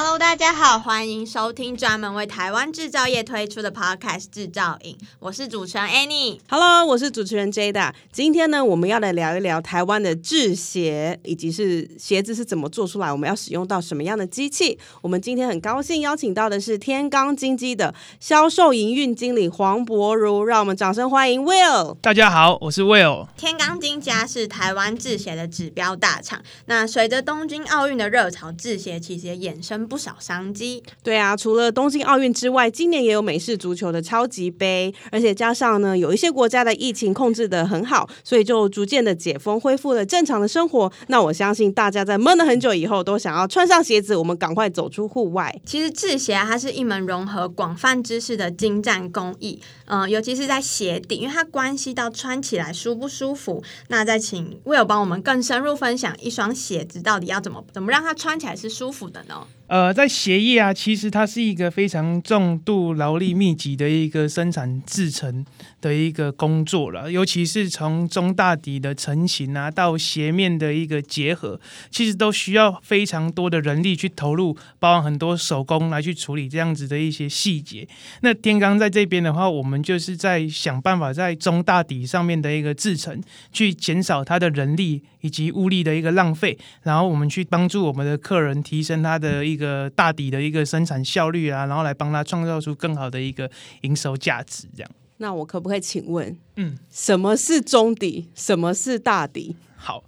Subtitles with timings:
[0.00, 6.38] Hello，大家好，欢迎收听专门为台湾制造业推出的 Podcast《制造影》，我是主持人 Annie。
[6.48, 7.92] Hello，我是主持人 Jada。
[8.12, 14.78] 今天呢，我们要来聊一聊台湾的制鞋，以及是鞋子是怎么做出来，我们要使用到什么样的机器。
[15.02, 21.96] 我们今天很高兴邀请到的是天罡金机的销售营运经理黄博如，让我们掌声欢迎 Will。
[22.00, 23.26] 大家好，我是 Will。
[23.36, 26.40] 天罡金家是台湾制鞋的指标大厂。
[26.66, 29.87] 那随着东京奥运的热潮，制鞋其实也衍生。
[29.88, 40.92] 不少商机，对啊，除了东京奥运之外，今年也有美式足球的超级杯，而且加上呢，有一些国家的疫情控制的很好，所以就逐渐的解封，恢复了正常的生活。
[41.06, 45.58] 那我相信大家在闷了很久以后，都想要穿上鞋子，我们赶快走出户外。
[45.64, 53.62] 其实制鞋啊，它是一门融合广泛知识的精湛工艺，嗯、呃，尤其是在鞋底，因为它关系到穿起来舒不舒服。
[53.88, 59.46] 那再请 Will 帮我们更深入分享一双鞋子到底要怎么怎么让它穿起来是舒服的呢？
[59.68, 65.44] 呃，在鞋业啊，其实它是一个非常重度劳力密集的一个生产制程
[65.82, 67.12] 的一个工作了。
[67.12, 71.60] 尤其是从中大底的成型啊，到鞋面的一个结合，
[71.90, 77.86] 其实都需要非常多的人力去投入，包含很多手工来去处理这样子的一些细节。
[78.22, 83.20] 那天罡在这边的话，我们就是在想办法在中大底上面的一个制程，
[83.52, 89.68] 去减少它的人力以及物力的一个浪费，然后我们去帮助我们的客人提升他的一个。
[89.68, 94.90] 一个大底的一个生产效率啊，然后来帮他创造出更好的一个营收价值，这样。
[95.16, 98.28] 那我可不可以请问，嗯，什么是中底？
[98.36, 99.56] 什么是大底？
[99.74, 100.04] 好，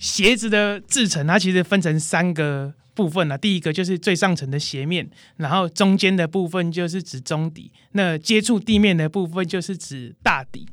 [0.00, 3.36] 鞋子的制成它其实分成三个部分啊。
[3.36, 5.06] 第一个就是最上层的鞋面，
[5.36, 10.66] 然后中间的部分就是指中底，那接触地面的部分就是指大底。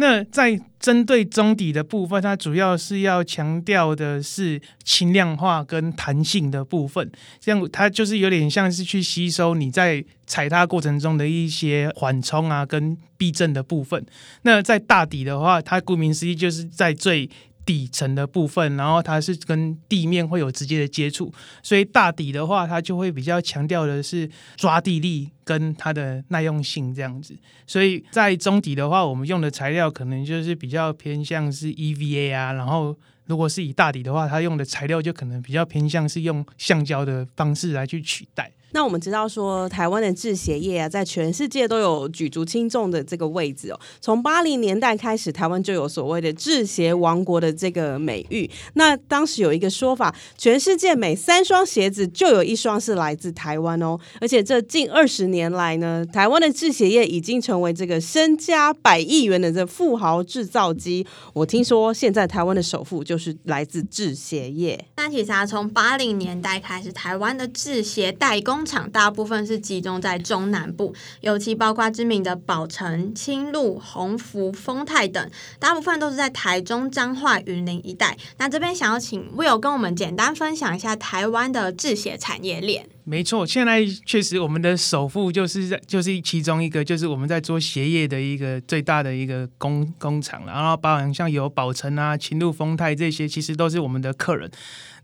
[0.00, 7.10] 那在针对中底的部分，它主要是要强调的是轻量化跟弹性的部分，
[7.40, 14.06] 这样它就是有点像是去吸收你在踩踏过程中的一些缓冲啊跟避震的部分。
[14.42, 17.28] 那在大底的话，它顾名思义就是在最
[17.68, 21.30] 底层的部分，然后它是跟地面会有直接的接触，
[21.62, 27.36] 所以大底的话，它就会比较强调的是抓地力跟它的耐用性这样子。
[27.66, 32.96] 所以在中底的话，我们用的材料可能就是比较偏向是 EVA 啊，然后
[33.26, 38.50] 如果是以大底的话，它用的材料就可能比较偏向是用橡胶的方式来去取代。
[38.72, 43.80] 那我们知道说，台湾的制鞋业啊，在全世界都有举足轻重的这个位置哦。
[43.98, 48.48] 从八零年代开始，台湾就有所谓的制鞋王国的这个美誉。
[48.74, 53.98] 那当时有一个说法，全世界每三双鞋子就有一双是来自台湾哦。
[54.20, 61.06] 而且这近二十年来呢，台湾的制鞋业已经成为这个身家百亿元的这富豪制造机。
[61.32, 64.84] 我听说现在台湾的首富就是来自制鞋业。
[64.98, 68.57] 那其实啊，从八零年代开始，台湾的制鞋代工。
[68.58, 75.30] 工厂大部分是集中在中南部，尤其包括知名的宝城、青鹿、鸿福、丰泰等，
[75.60, 78.18] 大部分都是在台中、彰化、云林一带。
[78.38, 82.88] 那这边想要请 Will 跟我们简单分享一下台湾的制鞋产业链。
[83.08, 90.44] 没错，现在确实我们的首富就是在就是其中一个，就是我们在做鞋业的一个最大的一个工工厂。
[90.44, 94.50] 然后包含像有宝成啊、青鹿、丰泰这些，其实都是我们的客人。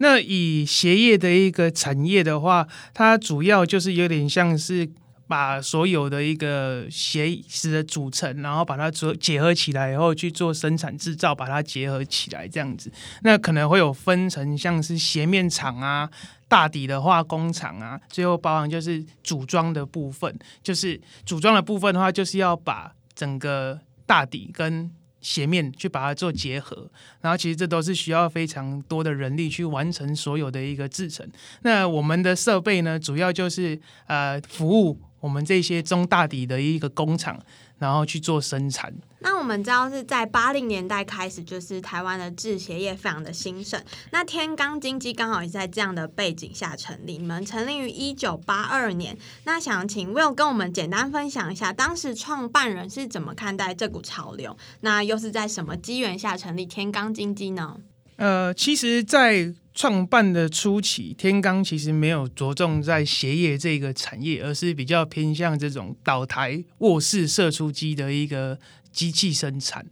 [0.00, 4.86] 那以鞋业的一个产业的话，它主要就是有点像是
[5.26, 12.92] 把所有的一个鞋子的组成，然后把它做结合起来以后去做生产制造，把它结合起来这样子。
[13.22, 16.10] 那可能会有分成像是鞋面厂啊、
[16.48, 20.38] 大底的化工厂啊，最后包含就是组装的部分。
[20.62, 26.90] 就是组装的部分的话，就是要把整个大底跟鞋面去把它做结合，
[27.22, 31.26] 然后其实这都是需要非常多的人力去完成所有的一个制成。
[31.62, 37.40] 那我们的设备呢，主要就是呃服务我们这些中大底的一个工厂。
[37.76, 38.94] 然后去做生产。
[39.18, 43.82] 那我们知道是在八零年代开始，就是台湾的制鞋业非常的兴盛。
[44.10, 47.18] 那天罡经济刚好也在这样的背景下成立。
[47.18, 49.18] 你们成立于一九八二年。
[49.42, 54.56] 那想请 Will 跟我们简单分享一下，当时创办人是怎么看待这股潮流？
[54.80, 57.76] 那又是在什么机缘下成立天罡经济呢？
[58.16, 68.58] 呃，其实，在创办的初期，天罡其实没有着重在鞋业这个产业，而是比较偏向这种倒台卧室射出机的一个
[68.92, 69.84] 机器生产。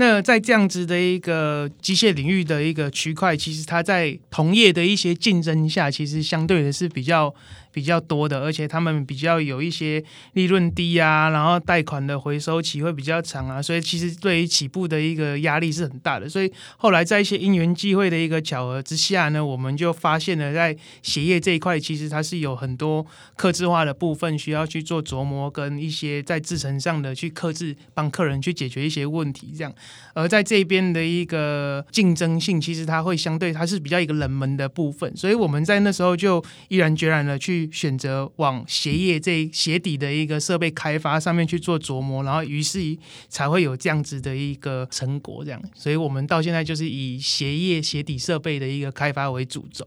[0.00, 7.34] 那在这样子的一个机械领域的一个区块，其实它在同业的一些竞争下，其实相对的是比较。
[7.70, 10.02] 比较多的，而且他们比较有一些
[10.32, 16.28] 利润低啊，然后贷款的回收期会比较长啊，所以其实对于起步的一个压力是很大的。
[16.28, 23.06] 所以后来在一些因缘际会的一个巧合之下呢，我们就发现了在鞋业这一块，其实它是有很多
[23.36, 29.72] 客制化的部分需要去做琢磨，跟一些在制程上的去克制，帮客人去解决一些问题这样。
[30.14, 37.68] 而在这边的一个竞争性，其实它会相对它是比较一个冷门的部分，所以我们在那时候就毅然决然的去。
[37.70, 42.96] 选择往鞋业这鞋底的一个设备开发上面去做琢磨，然后于是
[43.28, 49.86] 才会有这样子的一个成果，这样，所以我们到现在就是以鞋业鞋底设备的一个开发为主轴。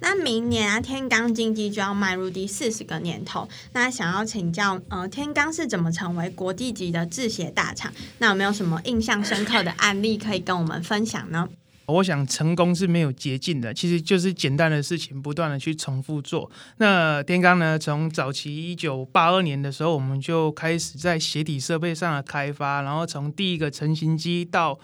[0.00, 7.92] 那明年啊，天罡金机就要迈入第四十个年头，那想要请教，呃，天罡是怎么成为国际级的制鞋大厂？
[8.18, 11.48] 那有没有什么印象深刻的案例可以跟我们分享呢？
[11.86, 16.50] 我想成功是没有捷径的，其实就是简单的事情不断的去重复做。
[16.76, 24.78] 那天罡呢，从早期一九八二年的时候，我们就开始在鞋底设备上的开发，然后从第一个成型机到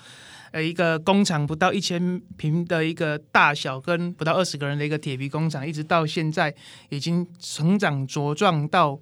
[0.54, 6.54] 呃一个工厂不到一千平的一个大小，跟不到二十个人的一个铁皮工厂，一直到现在
[6.90, 9.00] 已经成长茁壮到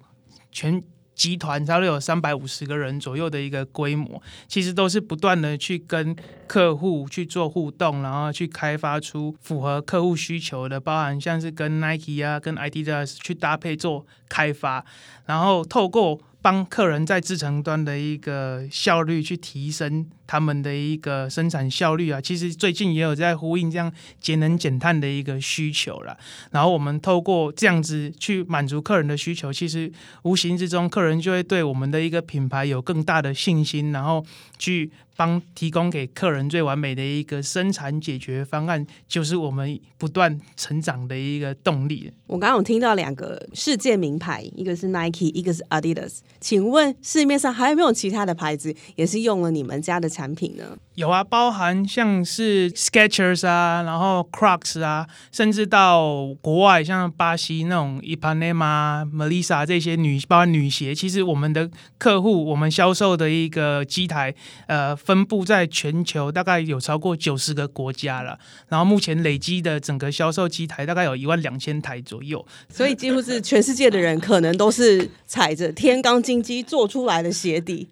[0.51, 0.83] 全。
[1.15, 6.15] 集团差不多有三百五十个人左右的一个规模，其实都是不断的去跟
[6.47, 14.83] 客户去做互动，然后去开发出符合客户需求的，包含像是跟 Nike 啊、跟 Adidas 去搭配做开发，
[15.27, 16.19] 然后透过。
[16.43, 26.17] 帮客人在制程端的一个效率去提升他们的一个生产效率啊，其实最近也有在呼应这样节能减碳的一个需求了。
[26.51, 29.89] 然后我们透过这样子去满足客人的需求，其实
[30.23, 34.25] 无形之中客人就会对我们的一个品牌有更大的信心，然后
[34.59, 34.91] 去。
[35.15, 42.11] 帮提供给客人最完美的一个生产解决方案，就是我们不断成长的一个动力。
[42.25, 46.21] 我刚刚有听到两个世界名牌，一个是 Nike，一个是 Adidas。
[46.43, 50.77] 请问市面上还有没有其他的牌子也是用了你们家的产品呢？
[50.95, 61.67] 有啊，包含像是 Skechers 啊，然后 Crocs 啊，甚至到国外像巴西那种 Ipanema、Melissa 这些女，包括女鞋，其实我们的
[61.97, 64.35] 客户，我们销售的一个机台，
[64.67, 68.37] 呃，分布在全球大概有超过九十个国家了。
[68.69, 77.87] 然后目前累积的整个销售机台大概有一万两千台左右，所以几乎是全世界的人可能都是踩着天罡金鸡做出来的鞋底，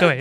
[0.00, 0.18] 对，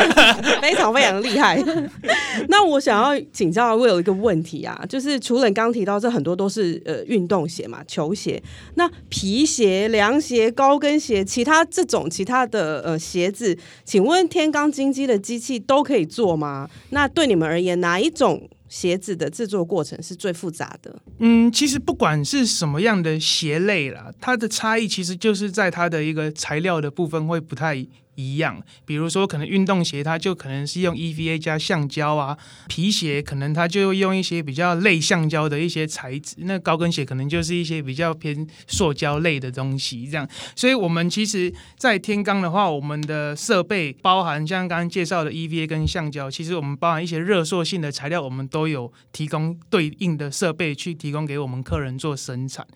[0.60, 1.61] 非常非常厉害。
[2.48, 8.42] 那我想要请教 Will 一个问题啊，就是除了你刚提到这很多都是呃运动鞋嘛，球鞋，
[8.74, 16.68] 那皮鞋、凉鞋、高跟鞋，其他这种其他的呃鞋子，请问天罡金机的机器都可以做吗？
[16.90, 20.94] 那对你们而言，哪一种鞋子的制作过程是最复杂的？
[21.18, 27.86] 嗯，其实不管是什么样的鞋类啦，它的差异其实就是在它的一个材料的部分会不太。
[28.14, 32.36] 一样，比如说可能运动鞋，它就可能是用 EVA 加橡胶啊；
[32.68, 36.36] 皮鞋可能它就用一些比较类橡胶的一些材质。
[36.38, 40.06] 那高跟鞋可能就是一些比较偏塑胶类的东西。
[40.06, 52.66] 这样，所以我们其实，在天罡的话，我们的设备包含像刚刚介绍的 EVA 跟橡胶，其实我们包含一些热塑性的材料，我们都有提供对应的设备去提供给我们客人做生产。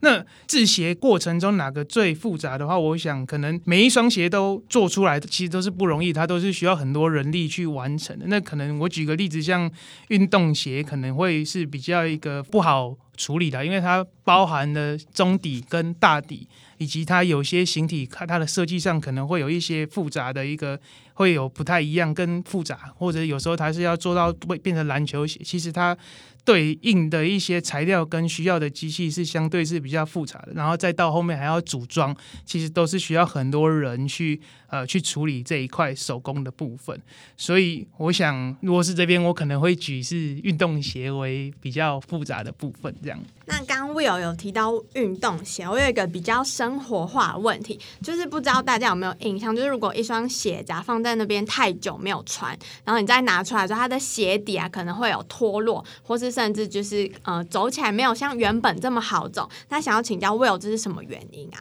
[0.00, 8.26] 那制鞋过程中哪个最复杂的话，我想可能每一双鞋都做做出来，其实都是不容易，它都是需要很多人力去完成的。
[8.26, 9.70] 那可能我举个例子，像
[10.08, 16.48] 运动鞋可能会是比较一个不好处理的，因为它包含了中底跟大底，
[16.78, 20.76] 以及它有些形体，看它的设计上可能会有一些复杂的一个，
[21.14, 25.96] 会有不太一样跟复杂，或者有时候它是要做到会变成篮球鞋，其实它。
[26.44, 32.12] 对应的一些材料跟需要的机器是相对是比较复杂的，然后再到后面还要组装，
[32.44, 34.40] 其实都是需要很多人去
[34.72, 36.98] 呃去处理这一块手工的部分。
[37.36, 43.18] 所以我想，如果是这边，我可能会举是运动鞋为比较复杂的部分这样。
[43.44, 59.50] 那刚刚 Will 有提到运动鞋，我有一个比较生活化的问题，就是不知道大家有没有印象，就是如果一双鞋子放在那边太久没有穿，然后你再拿出来之后，它的鞋底啊可能会有脱落，或是甚至就是呃走起来没有像原本这么好走。
[59.68, 61.60] 那想要请教 Will，这是什么原因啊？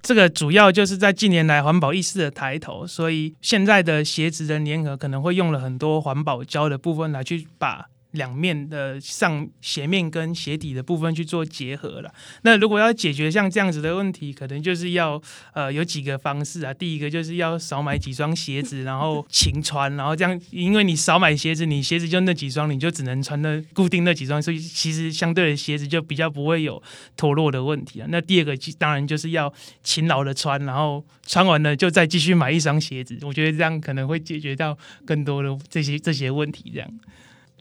[0.00, 7.86] 这个主要就是在近年来环保意识的抬头，所以现在的鞋子的粘合可能会用了很多环保胶的部分来去把。
[8.12, 12.12] 两面的上鞋面跟鞋底的部分去做结合了。
[12.42, 15.20] 那如果要解决像这样子的问题，可能就是要
[15.52, 16.72] 呃有几个方式啊。
[16.72, 26.82] 第一个就是要少买几双鞋子，然后勤穿，然后这样，因为你少买鞋子，你鞋子就那几双，你就只能穿那固定那几双，所以其实相对的鞋子就比较不会有
[27.16, 28.06] 脱落的问题啊。
[28.10, 33.18] 那第二个当然就是要勤劳的穿，然后穿完了就再继续买一双鞋子。
[33.22, 36.88] 我觉得这样可能会解决到更多的这些这些问题，这样。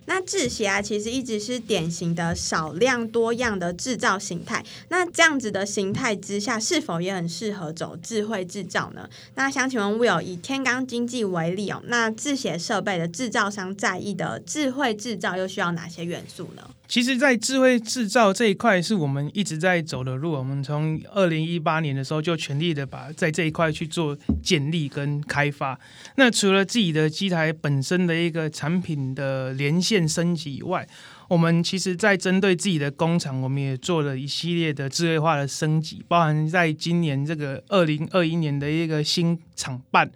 [0.08, 4.66] 那制鞋啊，其实一直是典型的少量多样的制造形态。
[4.90, 9.10] 那这样子的形态之下，是否也很适合走智慧制造呢？
[9.36, 16.64] 那想请问 Will，以天罡经济为例哦，那制鞋设备的制造商在意的智慧制造又需要哪些元素呢？
[16.88, 20.32] 其实，在智慧制造这一块，是我们一直在走的路。
[20.32, 25.78] 我们从二零一八年的时候就全力的把在这一块去做建立跟开发。
[26.16, 30.88] 那除了自己的机台本身的一个产品的连线升级以外，
[31.28, 40.10] 我们其实在针对自己的工厂，我们也做了一系列的智慧化的升级，包含在今年这个二零二一年的一个新厂办，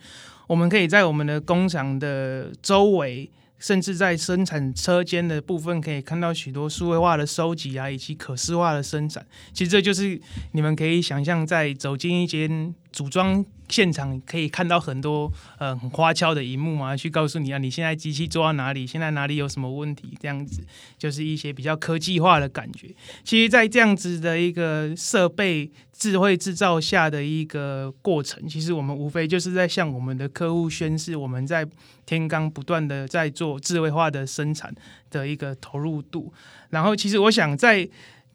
[0.48, 3.30] 我们可以在我们的工厂的周围。
[3.62, 9.26] 甚至在生产车间的部分，可以看到许多数位化的收集啊，以及可视化的生产。
[9.54, 10.20] 其实这就是
[10.52, 20.62] 你们可以想象，在走进一间组装现场，可以看到很多呃很花俏的一幕啊，去告诉你啊，你现在机器做到哪里，现在哪里有什么问题，这样子
[20.98, 22.94] 就是一些比较科技化的感觉。
[23.24, 31.66] 其实，在这样子的一个设备智慧制造下的一个过程，其实我们无非就是在向我们的客户宣示，我们在
[32.06, 34.74] 天罡不断的在做智慧化的生产
[35.10, 36.34] 的一个投入度。
[36.70, 37.88] 然后，其实我想在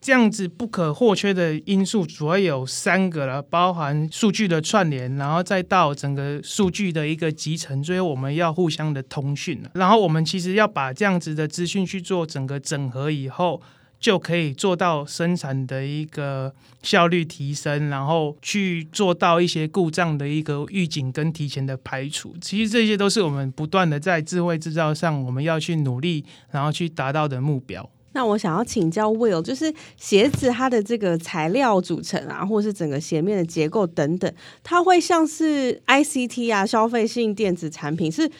[0.06, 9.60] 这样子不可或缺的因素，主要有三个了，包含数据的串联，然后再到整个数据的一个集成，最后我们要互相的通讯。
[9.74, 13.60] 然后我们其实要把这样子的资讯去做整个整合以后，
[13.98, 22.36] 就可以做到生产的一个效率提升，然后去做到一些故障的一个预警跟提前的排除。
[22.40, 27.90] 其实这些都是我们不断的在智慧制造上，我们要去努力，然后去达到的目标。
[28.16, 34.32] 那我想要请教 Will，就是鞋子它的这个材料组成啊，或是整个鞋面的结构等等，
[34.64, 38.30] 它会像是 ICT 啊，消费性电子产品，是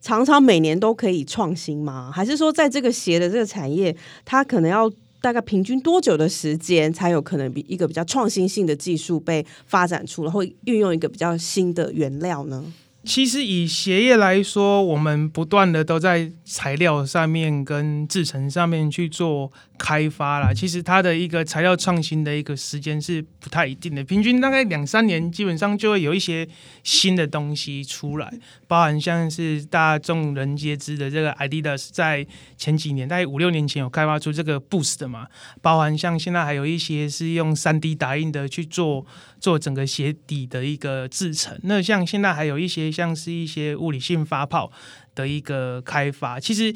[0.00, 2.10] 常常每年都可以创新吗？
[2.10, 4.90] 还是说在这个鞋的这个产业，它可能要
[5.20, 12.64] 大概平均多久的时间，才有可能比一个比较创新性的技术被发展出来，会运用一个比较新的原料呢？
[13.06, 20.52] 其实以鞋业来说，我们不断的都在材料上面跟制成上面去做开发啦。
[20.52, 26.48] 其实它的一个材料创新的一个时间是不太一定的，平均大概两三年，基本上就会有一些
[26.82, 28.32] 新的东西出来。
[28.66, 35.26] 包含像是大众人皆知的这个 Adidas，在前几年，大概五六年前有开发出这个 Boost 的嘛。
[35.60, 39.06] 包含像现在还有一些是用三 D 打印的去做
[39.38, 41.56] 做整个鞋底的一个制成。
[41.62, 42.86] 那像现在还有一些。
[42.96, 44.72] 像是一些物理性发泡
[45.14, 46.74] 的一个开发，其实，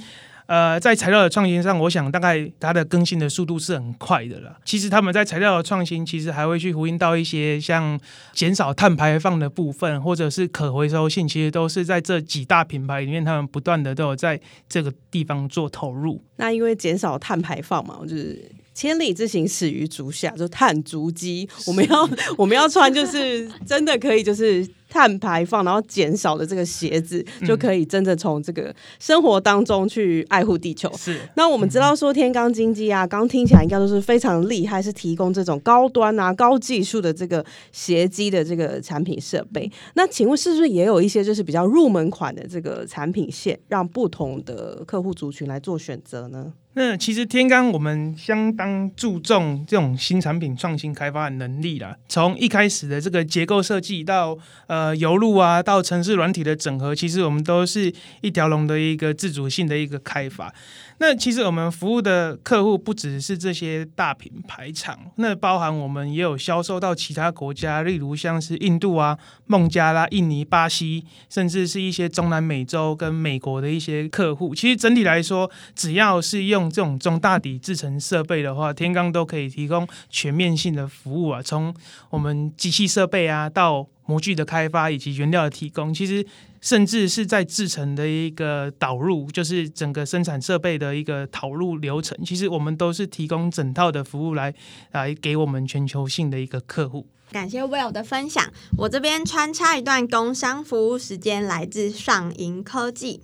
[0.50, 4.58] 呃，在材料的创新上，我想大概它的更新的速度是很快的了。
[4.64, 7.96] 其实他们在材料的创新，其实还会去呼应到一些像
[8.32, 16.20] 减少碳排放的部分，或者是可回收性，其实都是在这几大品牌里面，他们不断的都有在这个地方做投入。
[16.34, 18.50] 那因为减少碳排放嘛，就是。
[18.72, 21.46] 千里之行，始于足下，就碳足迹。
[21.66, 30.92] 我们要 我们要穿，就是真的可以，就是碳排放，然后减少的这个鞋子，就可以真的从这个生活当中去爱护地球。
[30.96, 31.18] 是。
[31.36, 39.70] 那我们知道说天罡经济啊，刚听起来应该都是非常厉害，是提供这种高端啊、高技术的这个鞋机的这个产品设备。
[39.94, 46.52] 那请问是不是也有一些就是比较入门款的这个产品线，让不同的客户族群来做选择呢？
[46.74, 51.96] 那其实天罡我们相当注重这种新产品创新开发的能力啦。
[52.08, 60.52] 从一开始的这个结构设计到呃呃油路啊，到城市软体的整合，其实我们都是一条龙的一个自主性的一个开发。
[61.02, 74.54] 那其实我们服务的客户不只是这些大品牌厂，那包含我们也有销售到其他国家，例如像是印度啊、孟加拉、印尼、巴西，甚至是一些中南美洲跟美国的一些客户。
[74.54, 81.74] 其实整体来说，只要是用这种中大底制成设备的话，天罡都可以提供全面性的服务啊，从
[82.10, 86.26] 我们机器设备啊到模具的开发以及原料的提供，其实。
[86.60, 94.54] 甚至是在制成的一个导入，就是整个生产设备的一个导入流程，其实我们都是提供整套的服务来
[94.92, 97.06] 来给我们全球性的一个客户。
[97.32, 103.20] 感谢 Will 的分享，我这边穿插一段工商服务时间，来自上银科技。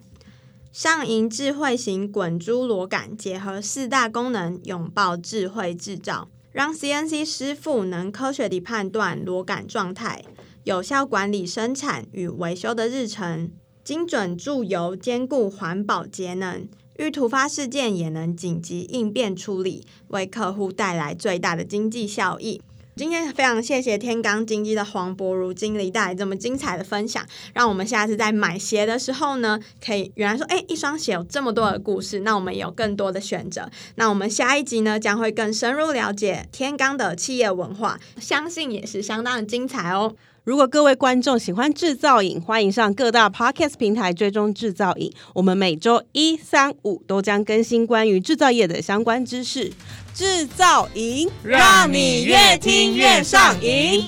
[0.73, 10.23] 上银智慧型滚珠螺杆结合四大功能，拥抱智慧制造，让 CNC 师傅能科学地判断螺杆状态，
[10.67, 13.53] 有效管理生产与维修的日程，
[13.85, 16.69] 精准注油，兼顾环保节能。
[16.97, 22.61] 遇突发事件也能紧急应变处理，为客户带来最大的经济效益。
[22.97, 33.71] 今天非常谢谢天罡金机的黄柏如经理带来这么精彩的分享，让我们下次在买鞋的时候呢，可以原来说，哎，一双鞋有这么多的故事，那我们有更多的选择。
[33.95, 40.17] 那我们下一集呢，将会更深入了解天罡的企业文化，相信也是相当的精彩哦。
[40.47, 45.13] 如果各位观众喜欢制造影，欢迎上各大 Podcast 平台追踪制造影。
[45.35, 49.73] 我们每周一、三、五都将更新关于制造业的相关知识。
[50.15, 54.05] 制造影，让你越听越上瘾。